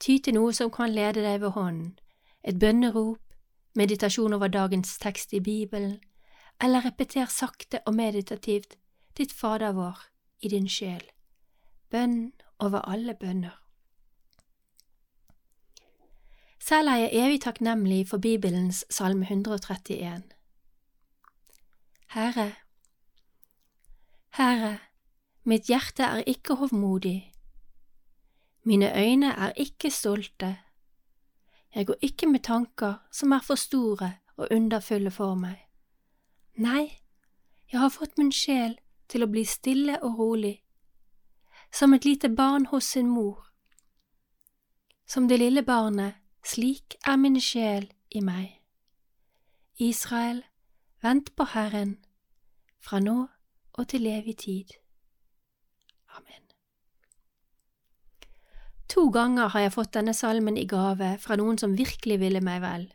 ty 0.01 0.19
til 0.19 0.37
noe 0.37 0.53
som 0.57 0.71
kan 0.71 0.93
lede 0.93 1.25
deg 1.25 1.41
ved 1.43 1.55
hånden, 1.57 1.97
et 2.45 2.59
bønnerop, 2.59 3.21
meditasjon 3.77 4.35
over 4.37 4.49
dagens 4.49 4.99
tekst 4.99 5.33
i 5.37 5.41
Bibelen, 5.41 5.99
eller 6.61 6.85
repeter 6.85 7.27
sakte 7.27 7.81
og 7.87 7.95
meditativt 7.97 8.77
ditt 9.17 9.33
Fader 9.33 9.73
vår 9.77 9.99
i 10.45 10.53
din 10.53 10.69
sjel, 10.69 11.03
bønn 11.91 12.33
over 12.61 12.85
alle 12.89 13.15
bønner. 13.15 13.60
Selv 16.61 16.89
er 16.89 16.97
jeg 16.97 17.11
evig 17.13 17.41
takknemlig 17.41 18.09
for 18.09 18.19
Bibelens 18.19 18.85
Salme 18.91 19.25
131. 19.25 20.23
Herre, 22.11 22.53
Herre, 24.37 24.79
mitt 25.45 25.71
hjerte 25.71 26.03
er 26.03 26.27
ikke 26.27 26.55
hovmodig, 26.55 27.33
mine 28.63 28.91
øyne 28.99 29.33
er 29.33 29.53
ikke 29.57 29.91
stolte, 29.91 30.59
jeg 31.75 31.87
går 31.87 31.97
ikke 32.03 32.27
med 32.27 32.43
tanker 32.45 32.95
som 33.13 33.33
er 33.33 33.41
for 33.41 33.55
store 33.55 34.13
og 34.37 34.49
underfulle 34.51 35.11
for 35.11 35.35
meg. 35.35 35.57
Nei, 36.55 37.01
jeg 37.73 37.81
har 37.81 37.89
fått 37.89 38.19
min 38.19 38.33
sjel 38.33 38.77
til 39.09 39.25
å 39.25 39.31
bli 39.31 39.45
stille 39.49 39.97
og 40.03 40.19
rolig, 40.19 40.59
som 41.73 41.95
et 41.95 42.05
lite 42.05 42.29
barn 42.29 42.67
hos 42.67 42.85
sin 42.85 43.09
mor. 43.09 43.47
Som 45.07 45.29
det 45.29 45.39
lille 45.39 45.63
barnet, 45.63 46.20
slik 46.45 46.97
er 47.07 47.17
min 47.17 47.41
sjel 47.41 47.91
i 48.11 48.23
meg. 48.25 48.61
Israel, 49.81 50.43
vent 51.03 51.35
på 51.37 51.47
Herren, 51.55 51.97
fra 52.81 53.01
nå 53.01 53.27
og 53.73 53.89
til 53.89 54.07
evig 54.07 54.37
tid. 54.45 54.77
Amen. 56.17 56.45
To 58.89 59.09
ganger 59.11 59.49
har 59.49 59.67
jeg 59.67 59.73
fått 59.73 59.95
denne 59.95 60.15
salmen 60.15 60.57
i 60.59 60.67
gave 60.69 61.15
fra 61.23 61.37
noen 61.41 61.59
som 61.59 61.77
virkelig 61.79 62.21
ville 62.21 62.45
meg 62.45 62.63
vel, 62.65 62.87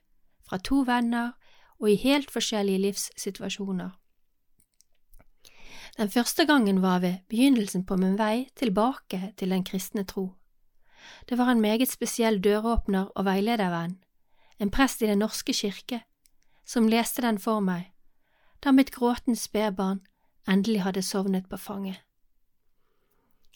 fra 0.45 0.59
to 0.59 0.83
venner 0.87 1.33
og 1.79 1.89
i 1.91 1.99
helt 1.99 2.31
forskjellige 2.31 2.83
livssituasjoner. 2.87 3.93
Den 5.97 6.09
første 6.11 6.45
gangen 6.45 6.81
var 6.81 6.99
ved 6.99 7.23
begynnelsen 7.29 7.85
på 7.85 7.95
min 7.95 8.17
vei 8.19 8.49
tilbake 8.55 9.31
til 9.37 9.49
den 9.49 9.63
kristne 9.63 10.03
tro. 10.03 10.33
Det 11.29 11.37
var 11.37 11.51
en 11.51 11.61
meget 11.61 11.91
spesiell 11.91 12.43
døråpner 12.43 13.05
og 13.15 13.25
veiledervenn, 13.25 13.97
en 14.59 14.71
prest 14.71 15.01
i 15.01 15.05
Den 15.05 15.17
norske 15.19 15.53
kirke, 15.53 16.01
som 16.65 16.87
leste 16.87 17.21
den 17.21 17.39
for 17.39 17.59
meg, 17.59 17.91
da 18.63 18.71
mitt 18.71 18.91
gråtende 18.91 19.39
spedbarn 19.39 20.01
endelig 20.47 20.81
hadde 20.81 21.01
sovnet 21.01 21.49
på 21.49 21.57
fanget. 21.57 22.01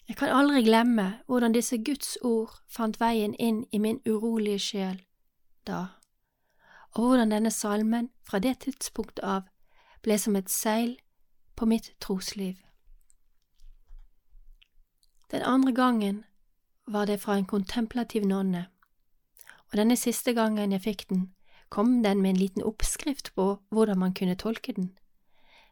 Jeg 0.08 0.16
kan 0.16 0.28
aldri 0.28 0.62
glemme 0.62 1.20
hvordan 1.26 1.52
disse 1.52 1.78
Guds 1.78 2.16
ord 2.22 2.62
fant 2.68 3.00
veien 3.00 3.34
inn 3.34 3.64
i 3.72 3.78
min 3.78 4.00
urolige 4.06 4.58
sjel 4.58 5.02
da, 5.66 5.86
og 6.92 7.06
hvordan 7.06 7.30
denne 7.30 7.50
salmen 7.50 8.10
fra 8.26 8.38
det 8.38 8.58
tidspunktet 8.64 9.22
av 9.24 9.46
ble 10.02 10.18
som 10.18 10.36
et 10.36 10.50
seil 10.50 10.96
på 11.56 11.66
mitt 11.66 11.92
trosliv. 12.00 12.56
Den 15.30 15.42
andre 15.46 15.72
gangen 15.72 16.24
var 16.90 17.06
det 17.06 17.20
fra 17.22 17.38
en 17.38 17.46
kontemplativ 17.46 18.26
nonne, 18.26 18.66
og 19.70 19.78
denne 19.78 19.96
siste 19.96 20.34
gangen 20.34 20.74
jeg 20.74 20.82
fikk 20.86 21.08
den, 21.10 21.28
kom 21.70 22.02
den 22.02 22.22
med 22.22 22.34
en 22.34 22.42
liten 22.42 22.66
oppskrift 22.66 23.30
på 23.34 23.60
hvordan 23.70 23.98
man 23.98 24.14
kunne 24.14 24.34
tolke 24.34 24.74
den 24.74 24.90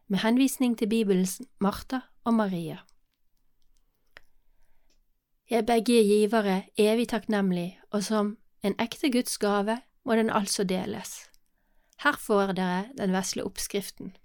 med 0.08 0.18
henvisning 0.18 0.78
til 0.78 0.88
Bibelens 0.88 1.42
Martha 1.60 1.98
og 2.24 2.34
Maria. 2.34 2.78
Jeg 5.50 5.58
er 5.58 5.62
begge 5.62 6.02
givere 6.04 6.62
evig 6.76 7.08
takknemlig, 7.08 7.80
og 7.90 8.04
som 8.04 8.36
en 8.62 8.74
ekte 8.80 9.12
Guds 9.12 9.38
gave 9.38 9.78
må 10.04 10.14
den 10.16 10.30
altså 10.30 10.64
deles. 10.64 11.28
Her 12.02 12.16
får 12.20 12.52
dere 12.52 12.84
den 12.98 13.12
vesle 13.12 13.44
oppskriften. 13.44 14.16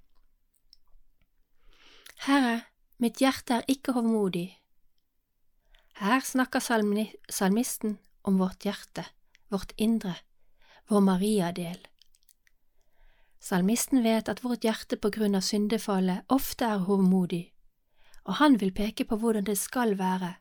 Herre, 2.28 2.62
mitt 2.98 3.20
hjerte 3.20 3.54
er 3.54 3.68
ikke 3.68 3.92
hovmodig. 3.92 4.60
Her 5.94 6.20
snakker 6.20 6.60
salmisten 7.30 7.98
om 8.22 8.38
vårt 8.38 8.66
hjerte, 8.66 9.06
vårt 9.50 9.72
indre, 9.78 10.16
vår 10.90 11.02
Maria-del. 11.02 11.88
Salmisten 13.40 14.04
vet 14.04 14.30
at 14.30 14.44
vårt 14.44 14.64
hjerte 14.64 14.98
på 14.98 15.12
grunn 15.14 15.36
av 15.36 15.46
syndefallet 15.46 16.26
ofte 16.34 16.66
er 16.66 16.86
hovmodig, 16.88 17.44
og 18.26 18.40
han 18.40 18.58
vil 18.58 18.74
peke 18.74 19.06
på 19.06 19.20
hvordan 19.20 19.46
det 19.46 19.58
skal 19.60 19.98
være, 20.00 20.34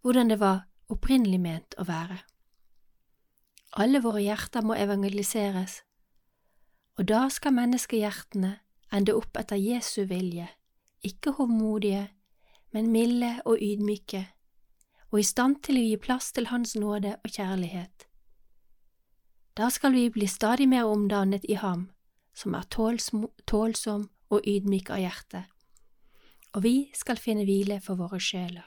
hvordan 0.00 0.32
det 0.32 0.40
var 0.40 0.64
opprinnelig 0.88 1.40
ment 1.42 1.76
å 1.76 1.84
være. 1.88 2.22
Alle 3.76 4.00
våre 4.04 4.22
hjerter 4.22 4.64
må 4.64 4.76
evangeliseres, 4.78 5.82
og 6.96 7.08
da 7.08 7.26
skal 7.32 7.56
menneskehjertene 7.56 8.56
ende 8.92 9.16
opp 9.16 9.36
etter 9.40 9.60
Jesu 9.60 10.04
vilje, 10.08 10.48
ikke 11.04 11.36
hovmodige, 11.36 12.06
men 12.72 12.92
milde 12.92 13.34
og 13.44 13.60
ydmyke, 13.60 14.26
og 15.12 15.20
i 15.20 15.26
stand 15.28 15.60
til 15.62 15.76
å 15.76 15.84
gi 15.84 15.96
plass 16.00 16.32
til 16.32 16.48
Hans 16.48 16.72
nåde 16.74 17.18
og 17.20 17.30
kjærlighet. 17.30 18.06
Da 19.52 19.68
skal 19.68 19.92
vi 19.92 20.08
bli 20.08 20.26
stadig 20.26 20.68
mer 20.68 20.88
omdannet 20.88 21.44
i 21.44 21.58
ham, 21.60 21.90
som 22.32 22.54
er 22.56 22.64
tålsom 22.72 24.08
og 24.32 24.48
ydmyk 24.48 24.88
av 24.90 25.02
hjerte, 25.02 25.42
og 26.56 26.64
vi 26.64 26.76
skal 26.96 27.20
finne 27.20 27.44
hvile 27.44 27.76
for 27.84 28.00
våre 28.00 28.20
sjeler. 28.20 28.64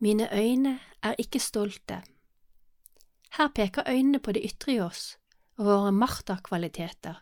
Mine 0.00 0.28
øyne 0.32 0.78
er 1.02 1.16
ikke 1.18 1.40
stolte. 1.40 2.02
Her 3.36 3.48
peker 3.48 3.88
øynene 3.88 4.20
på 4.20 4.32
det 4.32 4.44
ytre 4.44 4.74
i 4.74 4.80
oss 4.80 5.16
og 5.56 5.64
våre 5.64 5.92
Martha-kvaliteter, 5.92 7.20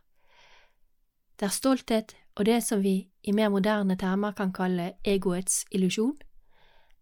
der 1.38 1.54
stolthet 1.54 2.16
og 2.34 2.46
det 2.46 2.62
som 2.66 2.82
vi 2.82 3.10
i 3.22 3.32
mer 3.32 3.50
moderne 3.50 3.94
termer 3.98 4.34
kan 4.34 4.52
kalle 4.54 4.92
egoets 5.04 5.64
illusjon, 5.70 6.18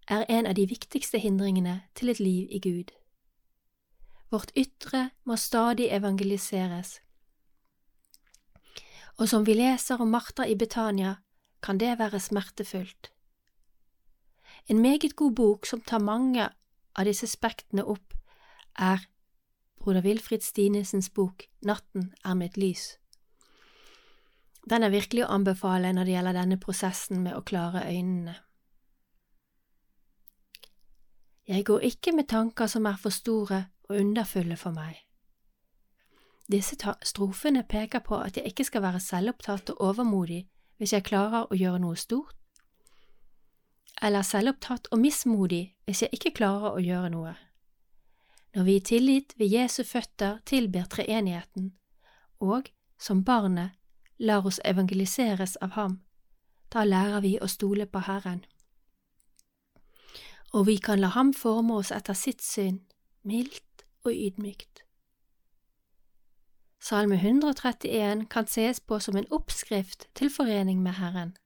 er 0.08 0.24
en 0.28 0.46
av 0.46 0.54
de 0.54 0.66
viktigste 0.70 1.18
hindringene 1.18 1.80
til 1.94 2.10
et 2.12 2.20
liv 2.20 2.48
i 2.50 2.60
Gud. 2.62 2.92
Vårt 4.30 4.52
ytre 4.58 5.10
må 5.24 5.36
stadig 5.36 5.90
evangeliseres. 5.94 7.00
Og 9.16 9.28
som 9.28 9.46
vi 9.46 9.54
leser 9.56 10.00
om 10.02 10.10
Martha 10.12 10.44
i 10.44 10.54
Betania, 10.54 11.16
kan 11.62 11.78
det 11.78 11.98
være 11.98 12.20
smertefullt. 12.20 13.10
En 14.68 14.82
meget 14.82 15.16
god 15.16 15.34
bok 15.34 15.66
som 15.66 15.80
tar 15.80 15.98
mange 15.98 16.48
av 16.96 17.04
disse 17.06 17.26
spektene 17.26 17.84
opp, 17.84 18.14
er 18.76 19.06
broder 19.80 20.02
Wilfrid 20.02 20.42
Stinesens 20.42 21.08
bok 21.14 21.46
Natten 21.62 22.12
er 22.24 22.34
mitt 22.34 22.56
lys. 22.56 22.98
Den 24.66 24.82
er 24.82 24.90
virkelig 24.90 25.24
å 25.24 25.30
anbefale 25.30 25.92
når 25.94 26.04
det 26.04 26.16
gjelder 26.16 26.36
denne 26.40 26.58
prosessen 26.58 27.22
med 27.22 27.36
å 27.38 27.44
klare 27.46 27.86
øynene. 27.86 28.34
Jeg 31.46 31.64
går 31.64 31.78
ikke 31.78 32.12
med 32.12 32.28
tanker 32.28 32.66
som 32.66 32.86
er 32.86 32.96
for 32.98 33.10
store 33.10 33.66
og 33.88 33.96
underfulle 33.96 34.56
for 34.56 34.74
meg. 34.74 34.96
Disse 36.50 36.76
strofene 37.02 37.62
peker 37.62 37.98
på 37.98 38.18
at 38.18 38.36
jeg 38.36 38.46
ikke 38.46 38.64
skal 38.64 38.82
være 38.82 39.00
selvopptatt 39.00 39.70
og 39.70 39.80
overmodig 39.80 40.46
hvis 40.76 40.92
jeg 40.92 41.06
klarer 41.06 41.46
å 41.50 41.56
gjøre 41.56 41.80
noe 41.82 41.96
stort, 41.96 42.34
eller 44.02 44.22
selvopptatt 44.22 44.88
og 44.92 45.00
mismodig 45.00 45.74
hvis 45.86 46.02
jeg 46.02 46.12
ikke 46.12 46.34
klarer 46.36 46.76
å 46.76 46.82
gjøre 46.82 47.10
noe. 47.10 47.34
Når 48.54 48.64
vi 48.64 48.76
i 48.76 48.80
tillit 48.80 49.34
ved 49.38 49.52
Jesu 49.52 49.82
føtter 49.84 50.38
tilber 50.44 50.84
treenigheten, 50.90 51.72
og, 52.40 52.70
som 52.98 53.24
barnet, 53.24 53.70
lar 54.18 54.46
oss 54.46 54.60
evangeliseres 54.64 55.56
av 55.60 55.74
ham, 55.76 55.98
da 56.72 56.84
lærer 56.84 57.20
vi 57.20 57.34
å 57.40 57.48
stole 57.48 57.86
på 57.86 58.00
Herren. 58.06 58.44
Og 60.52 60.66
vi 60.66 60.76
kan 60.76 61.00
la 61.00 61.10
ham 61.14 61.34
forme 61.34 61.80
oss 61.80 61.90
etter 61.94 62.14
sitt 62.14 62.42
syn, 62.42 62.80
mildt 63.22 63.84
og 64.06 64.12
ydmykt. 64.14 64.82
Salme 66.80 67.16
131 67.16 68.26
kan 68.30 68.46
ses 68.46 68.80
på 68.80 69.00
som 69.02 69.16
en 69.16 69.26
oppskrift 69.30 70.06
til 70.14 70.30
forening 70.30 70.82
med 70.82 71.00
Herren. 71.00 71.36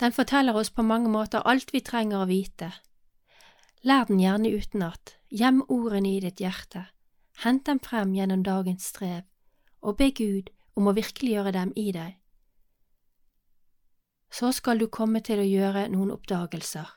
Den 0.00 0.12
forteller 0.12 0.52
oss 0.52 0.70
på 0.70 0.82
mange 0.82 1.08
måter 1.08 1.46
alt 1.48 1.72
vi 1.72 1.80
trenger 1.80 2.24
å 2.24 2.28
vite. 2.28 2.72
Lær 3.82 4.04
den 4.04 4.20
gjerne 4.20 4.52
utenat, 4.52 5.16
gjem 5.30 5.62
ordene 5.68 6.16
i 6.16 6.20
ditt 6.20 6.40
hjerte, 6.42 6.84
hent 7.44 7.66
dem 7.66 7.80
frem 7.80 8.12
gjennom 8.14 8.42
dagens 8.42 8.90
strev, 8.92 9.22
og 9.80 9.96
be 9.96 10.10
Gud 10.10 10.50
om 10.76 10.90
å 10.90 10.96
virkeliggjøre 10.98 11.54
dem 11.56 11.72
i 11.76 11.88
deg. 11.96 12.18
Så 14.32 14.52
skal 14.52 14.78
du 14.78 14.88
komme 14.88 15.20
til 15.24 15.40
å 15.40 15.48
gjøre 15.48 15.88
noen 15.92 16.12
oppdagelser 16.12 16.92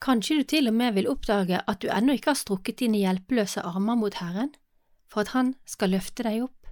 Kanskje 0.00 0.36
du 0.38 0.42
til 0.42 0.68
og 0.70 0.74
med 0.74 0.94
vil 0.94 1.08
oppdage 1.10 1.60
at 1.66 1.82
du 1.82 1.88
ennå 1.90 2.14
ikke 2.14 2.30
har 2.30 2.38
strukket 2.38 2.78
dine 2.78 3.00
hjelpeløse 3.00 3.60
armer 3.66 3.98
mot 3.98 4.14
Herren, 4.14 4.54
for 5.08 5.20
at 5.20 5.34
Han 5.34 5.54
skal 5.66 5.90
løfte 5.90 6.22
deg 6.22 6.42
opp. 6.42 6.68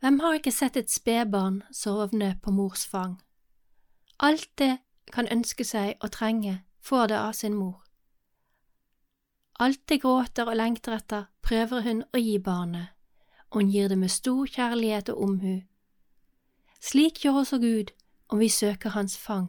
Hvem 0.00 0.20
har 0.20 0.36
ikke 0.36 0.52
sett 0.52 0.76
et 0.76 0.90
spedbarn 0.92 1.62
sovne 1.72 2.34
på 2.42 2.52
mors 2.52 2.84
fang? 2.86 3.16
Alt 4.20 4.50
det 4.58 4.78
kan 5.12 5.28
ønske 5.32 5.64
seg 5.64 5.96
og 6.00 6.12
trenge, 6.12 6.60
får 6.84 7.06
det 7.06 7.16
av 7.16 7.32
sin 7.32 7.54
mor. 7.54 7.80
Alt 9.60 9.80
det 9.88 10.02
gråter 10.02 10.48
og 10.50 10.56
lengter 10.56 10.98
etter, 10.98 11.30
prøver 11.42 11.80
hun 11.86 12.02
å 12.12 12.20
gi 12.20 12.38
barnet, 12.38 12.92
og 13.50 13.62
hun 13.62 13.70
gir 13.70 13.88
det 13.88 13.98
med 13.98 14.12
stor 14.12 14.44
kjærlighet 14.50 15.08
og 15.14 15.22
omhu. 15.22 15.54
Slik 16.84 17.24
gjør 17.24 17.40
også 17.44 17.58
Gud 17.62 17.94
om 18.28 18.42
vi 18.42 18.48
søker 18.52 18.92
Hans 18.92 19.16
fang. 19.16 19.48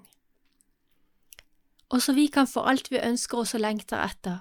Også 1.90 2.14
vi 2.14 2.28
kan 2.28 2.48
få 2.48 2.66
alt 2.66 2.92
vi 2.92 3.00
ønsker 3.04 3.38
oss 3.38 3.54
og 3.54 3.62
lengter 3.62 4.02
etter, 4.02 4.40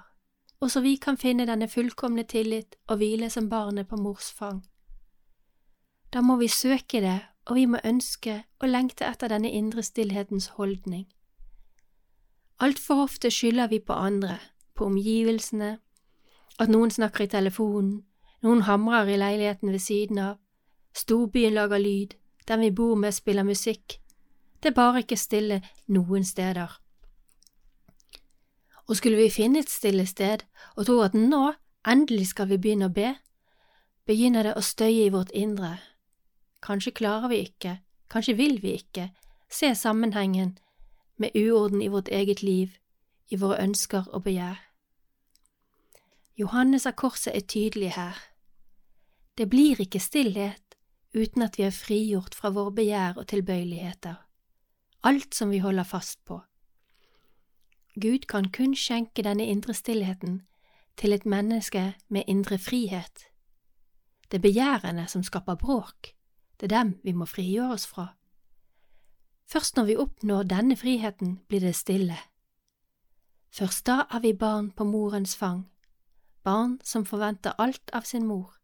og 0.61 0.71
så 0.71 0.81
vi 0.81 0.97
kan 0.97 1.19
finne 1.21 1.47
denne 1.47 1.69
fullkomne 1.69 2.25
tillit 2.25 2.77
og 2.89 2.97
hvile 2.97 3.31
som 3.31 3.51
barnet 3.51 3.89
på 3.89 3.97
mors 3.97 4.33
fang. 4.33 4.63
Da 6.13 6.21
må 6.21 6.37
vi 6.37 6.49
søke 6.49 7.01
det, 7.01 7.21
og 7.45 7.57
vi 7.57 7.67
må 7.67 7.79
ønske 7.85 8.45
og 8.61 8.69
lengte 8.69 9.05
etter 9.05 9.29
denne 9.29 9.51
indre 9.51 9.83
stillhetens 9.83 10.47
holdning. 10.57 11.05
Altfor 12.61 13.03
ofte 13.03 13.31
skylder 13.31 13.69
vi 13.69 13.79
på 13.79 13.93
andre, 13.93 14.39
på 14.75 14.87
omgivelsene, 14.87 15.79
at 16.59 16.71
noen 16.71 16.91
snakker 16.91 17.25
i 17.25 17.33
telefonen, 17.33 18.05
noen 18.43 18.63
hamrer 18.63 19.11
i 19.11 19.19
leiligheten 19.19 19.73
ved 19.73 19.83
siden 19.83 20.19
av, 20.19 20.37
storbyen 20.95 21.55
lager 21.59 21.83
lyd, 21.83 22.15
den 22.49 22.61
vi 22.61 22.71
bor 22.71 22.95
med 22.95 23.13
spiller 23.13 23.43
musikk, 23.43 23.99
det 24.63 24.71
er 24.71 24.75
bare 24.79 25.03
ikke 25.03 25.17
stille 25.17 25.61
noen 25.93 26.25
steder. 26.25 26.84
Og 28.89 28.97
skulle 28.97 29.17
vi 29.17 29.31
finne 29.33 29.63
et 29.65 29.71
stille 29.71 30.07
sted 30.07 30.45
og 30.77 30.87
tro 30.87 30.99
at 31.05 31.15
nå, 31.17 31.55
endelig 31.89 32.31
skal 32.33 32.49
vi 32.51 32.61
begynne 32.61 32.91
å 32.91 32.95
be, 32.95 33.15
begynner 34.07 34.45
det 34.45 34.55
å 34.57 34.65
støye 34.65 35.07
i 35.07 35.13
vårt 35.13 35.33
indre. 35.33 35.79
Kanskje 36.65 36.93
klarer 36.97 37.33
vi 37.33 37.41
ikke, 37.47 37.79
kanskje 38.13 38.37
vil 38.37 38.61
vi 38.63 38.77
ikke, 38.81 39.11
se 39.49 39.75
sammenhengen 39.75 40.59
med 41.17 41.37
uorden 41.37 41.83
i 41.83 41.89
vårt 41.89 42.09
eget 42.09 42.43
liv, 42.43 42.77
i 43.31 43.37
våre 43.41 43.61
ønsker 43.63 44.09
og 44.13 44.25
begjær. 44.27 44.61
Johannes 46.37 46.87
av 46.87 46.97
Korset 46.99 47.33
er 47.37 47.47
tydelig 47.47 47.93
her. 47.95 48.19
Det 49.39 49.47
blir 49.51 49.81
ikke 49.81 50.03
stillhet 50.03 50.77
uten 51.15 51.45
at 51.47 51.59
vi 51.59 51.67
er 51.69 51.75
frigjort 51.75 52.35
fra 52.35 52.51
våre 52.51 52.75
begjær 52.75 53.21
og 53.21 53.29
tilbøyeligheter, 53.31 54.17
alt 55.07 55.35
som 55.35 55.55
vi 55.55 55.63
holder 55.63 55.87
fast 55.87 56.25
på. 56.27 56.41
Gud 58.01 58.27
kan 58.27 58.51
kun 58.51 58.75
skjenke 58.75 59.23
denne 59.23 59.47
indre 59.47 59.75
stillheten 59.75 60.43
til 60.97 61.13
et 61.13 61.27
menneske 61.27 61.95
med 62.09 62.23
indre 62.27 62.59
frihet. 62.59 63.31
Det 64.31 64.39
er 64.39 64.43
begjærene 64.43 65.07
som 65.09 65.23
skaper 65.23 65.55
bråk, 65.55 66.15
det 66.61 66.73
er 66.73 66.77
dem 66.79 66.95
vi 67.05 67.13
må 67.13 67.27
frigjøre 67.27 67.73
oss 67.73 67.87
fra. 67.87 68.07
Først 69.47 69.77
når 69.77 69.85
vi 69.85 69.97
oppnår 69.97 70.43
denne 70.43 70.77
friheten, 70.77 71.41
blir 71.49 71.61
det 71.61 71.75
stille. 71.77 72.17
Først 73.55 73.87
da 73.87 74.05
er 74.11 74.21
vi 74.21 74.33
barn 74.33 74.71
på 74.71 74.85
morens 74.85 75.37
fang, 75.37 75.69
barn 76.43 76.81
som 76.83 77.07
forventer 77.07 77.55
alt 77.59 77.91
av 77.93 78.03
sin 78.09 78.27
mor. 78.27 78.57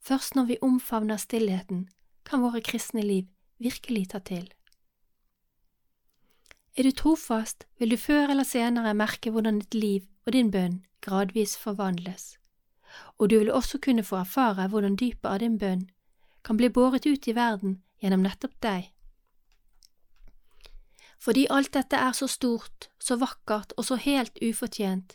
Først 0.00 0.34
når 0.34 0.44
vi 0.44 0.58
omfavner 0.62 1.16
stillheten, 1.16 1.88
kan 2.24 2.42
våre 2.42 2.60
kristne 2.60 3.02
liv 3.02 3.28
virkelig 3.58 4.08
ta 4.10 4.18
til. 4.18 4.50
Er 6.74 6.82
du 6.82 6.90
trofast, 6.90 7.68
vil 7.78 7.92
du 7.92 7.96
før 7.96 8.32
eller 8.32 8.42
senere 8.42 8.96
merke 8.98 9.30
hvordan 9.30 9.60
ditt 9.62 9.74
liv 9.78 10.06
og 10.26 10.32
din 10.34 10.48
bønn 10.50 10.80
gradvis 11.06 11.52
forvandles, 11.60 12.38
og 13.18 13.30
du 13.30 13.36
vil 13.38 13.52
også 13.54 13.78
kunne 13.78 14.02
få 14.02 14.16
erfare 14.24 14.66
hvordan 14.72 14.96
dypet 14.98 15.28
av 15.30 15.38
din 15.38 15.58
bønn 15.60 15.84
kan 16.42 16.58
bli 16.58 16.72
båret 16.74 17.06
ut 17.06 17.28
i 17.30 17.34
verden 17.36 17.76
gjennom 18.02 18.24
nettopp 18.26 18.56
deg. 18.66 18.88
Fordi 21.22 21.44
alt 21.46 21.70
dette 21.76 22.00
er 22.08 22.16
så 22.18 22.26
stort, 22.26 22.88
så 22.98 23.20
vakkert 23.22 23.76
og 23.78 23.86
så 23.86 24.00
helt 24.00 24.42
ufortjent, 24.42 25.14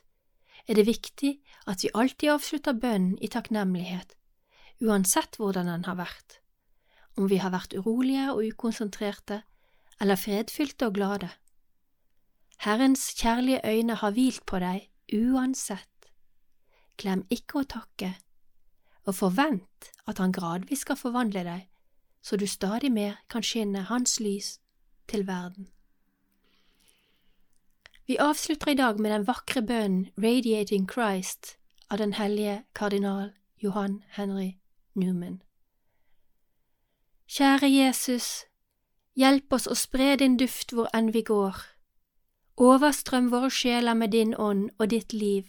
er 0.64 0.80
det 0.80 0.88
viktig 0.88 1.34
at 1.68 1.84
vi 1.84 1.92
alltid 1.94 2.38
avslutter 2.38 2.80
bønnen 2.80 3.20
i 3.20 3.28
takknemlighet, 3.28 4.16
uansett 4.80 5.36
hvordan 5.36 5.68
den 5.68 5.86
har 5.92 6.00
vært, 6.00 6.40
om 7.20 7.28
vi 7.28 7.44
har 7.44 7.52
vært 7.52 7.76
urolige 7.76 8.32
og 8.32 8.48
ukonsentrerte 8.48 9.44
eller 10.00 10.16
fredfylte 10.16 10.88
og 10.88 10.96
glade. 10.96 11.30
Herrens 12.60 13.14
kjærlige 13.16 13.62
øyne 13.66 13.96
har 13.96 14.12
hvilt 14.12 14.46
på 14.46 14.60
deg 14.60 14.90
uansett. 15.16 16.10
Glem 17.00 17.24
ikke 17.32 17.62
å 17.62 17.68
takke, 17.72 18.10
og 19.08 19.16
forvent 19.16 19.92
at 20.08 20.20
Han 20.20 20.34
gradvis 20.36 20.84
skal 20.84 21.00
forvandle 21.00 21.46
deg, 21.48 21.70
så 22.22 22.36
du 22.36 22.44
stadig 22.48 22.92
mer 22.92 23.16
kan 23.30 23.44
skinne 23.44 23.86
Hans 23.88 24.20
lys 24.20 24.60
til 25.08 25.28
verden. 25.28 25.70
Vi 28.08 28.18
avslutter 28.20 28.72
i 28.72 28.76
dag 28.76 29.00
med 29.00 29.12
den 29.12 29.28
vakre 29.28 29.62
bønnen 29.62 30.10
Radiating 30.18 30.92
Christ 30.92 31.56
av 31.90 31.98
den 31.98 32.14
hellige 32.14 32.64
kardinal 32.76 33.32
Johan 33.64 34.04
Henry 34.10 34.60
Newman. 34.96 35.42
Kjære 37.30 37.72
Jesus, 37.72 38.46
hjelp 39.16 39.54
oss 39.54 39.68
å 39.68 39.76
spre 39.80 40.16
din 40.20 40.36
duft 40.38 40.74
hvor 40.74 40.90
enn 40.94 41.14
vi 41.14 41.24
går 41.24 41.79
Overstrøm 42.60 43.30
våre 43.32 43.50
sjeler 43.50 43.96
med 43.96 44.12
din 44.12 44.34
ånd 44.36 44.70
og 44.80 44.90
ditt 44.92 45.14
liv. 45.14 45.46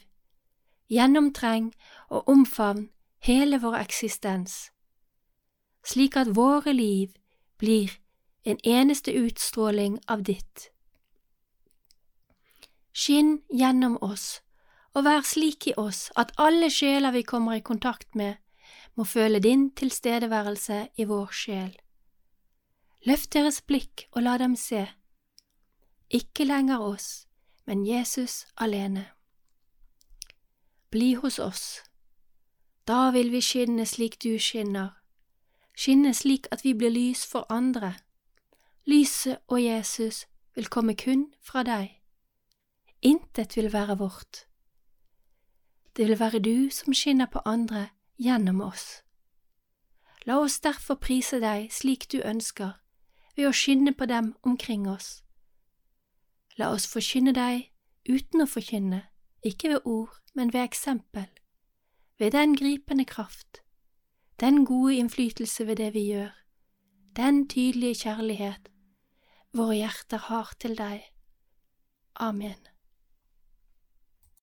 Gjennomtreng 0.90 1.72
og 2.08 2.28
omfavn 2.28 2.88
hele 3.26 3.58
vår 3.62 3.80
eksistens, 3.80 4.70
slik 5.82 6.16
at 6.16 6.36
våre 6.36 6.72
liv 6.72 7.10
blir 7.58 7.90
en 8.44 8.58
eneste 8.64 9.12
utstråling 9.12 9.98
av 10.08 10.22
ditt. 10.22 10.70
Skinn 12.92 13.40
gjennom 13.50 13.98
oss 14.02 14.40
og 14.94 15.04
vær 15.06 15.26
slik 15.26 15.68
i 15.70 15.74
oss 15.78 16.08
at 16.18 16.32
alle 16.38 16.70
sjeler 16.70 17.14
vi 17.14 17.22
kommer 17.26 17.58
i 17.58 17.66
kontakt 17.66 18.14
med, 18.14 18.38
må 18.94 19.04
føle 19.04 19.38
din 19.42 19.68
tilstedeværelse 19.74 20.80
i 20.98 21.06
vår 21.06 21.30
sjel. 21.34 21.70
Løft 23.06 23.32
deres 23.34 23.60
blikk 23.62 24.08
og 24.12 24.26
la 24.26 24.36
dem 24.38 24.56
se 24.58 24.86
ikke 26.10 26.44
lenger 26.44 26.78
oss, 26.78 27.26
men 27.66 27.86
Jesus 27.86 28.46
alene. 28.56 29.06
Bli 30.90 31.14
hos 31.14 31.38
oss. 31.38 31.82
Da 32.86 33.10
vil 33.10 33.30
vi 33.32 33.40
skinne 33.40 33.86
slik 33.86 34.22
du 34.22 34.38
skinner, 34.38 34.90
skinne 35.76 36.14
slik 36.14 36.48
at 36.50 36.64
vi 36.64 36.74
blir 36.74 36.90
lys 36.90 37.26
for 37.26 37.46
andre. 37.52 37.94
Lyset 38.86 39.38
og 39.48 39.62
Jesus 39.62 40.26
vil 40.54 40.66
komme 40.66 40.96
kun 40.96 41.28
fra 41.40 41.62
deg. 41.62 42.00
Intet 43.02 43.56
vil 43.56 43.72
være 43.72 43.98
vårt. 43.98 44.46
Det 45.96 46.08
vil 46.08 46.18
være 46.20 46.38
du 46.38 46.70
som 46.70 46.94
skinner 46.94 47.26
på 47.26 47.38
andre 47.44 47.88
gjennom 48.18 48.60
oss. 48.60 49.02
La 50.26 50.40
oss 50.40 50.60
derfor 50.60 50.94
prise 50.94 51.40
deg 51.40 51.70
slik 51.72 52.10
du 52.12 52.20
ønsker, 52.20 52.72
ved 53.36 53.48
å 53.48 53.56
skinne 53.56 53.94
på 53.94 54.06
dem 54.06 54.34
omkring 54.42 54.88
oss. 54.90 55.22
La 56.60 56.68
oss 56.74 56.84
forkynne 56.92 57.32
deg 57.32 57.70
uten 58.04 58.44
å 58.44 58.46
forkynne, 58.50 59.04
ikke 59.46 59.70
ved 59.72 59.86
ord, 59.88 60.16
men 60.36 60.50
ved 60.52 60.66
eksempel, 60.66 61.28
ved 62.20 62.34
den 62.36 62.52
gripende 62.58 63.06
kraft, 63.08 63.62
den 64.40 64.66
gode 64.68 64.98
innflytelse 65.00 65.64
ved 65.70 65.80
det 65.80 65.94
vi 65.94 66.02
gjør, 66.10 66.34
den 67.16 67.46
tydelige 67.48 68.02
kjærlighet 68.02 68.68
våre 69.56 69.78
hjerter 69.80 70.26
har 70.28 70.52
til 70.60 70.76
deg. 70.76 71.00
Amen. 72.20 72.69